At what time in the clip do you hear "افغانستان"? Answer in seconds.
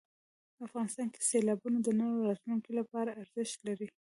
0.65-1.07